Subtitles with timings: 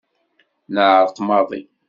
[0.73, 1.61] Neεreq maḍi.